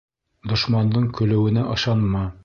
[0.53, 2.25] Дошмандың көлөүенә ышанма.